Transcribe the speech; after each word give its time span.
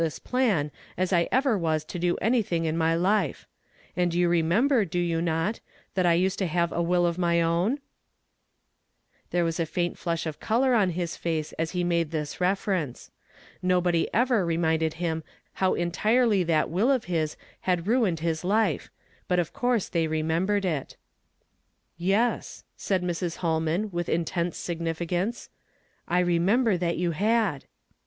this 0.01 0.17
plan 0.17 0.71
as 0.97 1.13
I 1.13 1.29
ever 1.31 1.55
was 1.55 1.85
to 1.85 1.99
do 1.99 2.17
anytliiii^^ 2.23 2.65
in 2.65 2.75
my 2.75 2.95
life; 2.95 3.45
and 3.95 4.11
you 4.15 4.27
remember, 4.27 4.83
do 4.83 4.97
you 4.97 5.21
not, 5.21 5.59
that 5.93 6.07
I 6.07 6.13
used 6.13 6.39
to 6.39 6.47
have 6.47 6.71
a 6.71 6.81
will 6.81 7.05
of 7.05 7.19
my 7.19 7.39
own?" 7.39 7.77
There 9.29 9.43
was 9.43 9.59
a 9.59 9.65
faint 9.67 9.99
flush 9.99 10.25
of 10.25 10.39
color 10.39 10.73
on 10.73 10.89
his 10.97 11.15
face 11.15 11.53
as 11.53 11.73
he 11.77 11.83
made 11.83 12.09
this 12.09 12.41
reference. 12.41 13.11
Nohody 13.63 14.07
ever 14.11 14.43
icmiiided 14.43 14.93
him 14.93 15.23
how 15.61 15.75
entirely 15.75 16.41
that 16.45 16.71
will 16.71 16.89
of 16.89 17.03
his 17.03 17.37
had 17.69 17.85
ruined 17.85 18.21
liis 18.21 18.43
life, 18.43 18.89
but 19.27 19.37
of 19.37 19.53
coui 19.53 19.83
se 19.83 19.89
they 19.91 20.07
remembered 20.07 20.65
it." 20.65 20.97
Yes," 22.15 22.63
said 22.75 23.03
Mrs. 23.03 23.37
Plolman 23.37 23.91
Avith 23.91 24.09
intense 24.09 24.57
siouiii 24.59 25.07
cance;" 25.07 25.49
I 26.07 26.21
remember 26.21 26.75
that 26.75 26.97
you 26.97 27.11
had." 27.11 27.65